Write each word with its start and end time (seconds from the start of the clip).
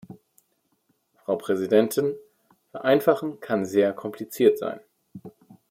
Frau 1.13 1.35
Präsidentin, 1.35 2.15
vereinfachen 2.71 3.39
kann 3.39 3.67
sehr 3.67 3.93
kompliziert 3.93 4.57
sein. 4.57 4.79